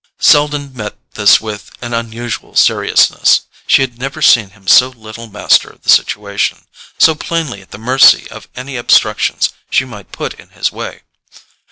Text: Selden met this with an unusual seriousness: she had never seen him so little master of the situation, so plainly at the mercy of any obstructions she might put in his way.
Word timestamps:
Selden 0.17 0.73
met 0.75 0.97
this 1.13 1.39
with 1.39 1.69
an 1.79 1.93
unusual 1.93 2.55
seriousness: 2.55 3.41
she 3.67 3.83
had 3.83 3.99
never 3.99 4.19
seen 4.19 4.49
him 4.49 4.65
so 4.67 4.87
little 4.89 5.27
master 5.27 5.69
of 5.69 5.83
the 5.83 5.91
situation, 5.91 6.65
so 6.97 7.13
plainly 7.13 7.61
at 7.61 7.69
the 7.69 7.77
mercy 7.77 8.27
of 8.31 8.49
any 8.55 8.77
obstructions 8.77 9.51
she 9.69 9.85
might 9.85 10.11
put 10.11 10.33
in 10.39 10.49
his 10.49 10.71
way. 10.71 11.03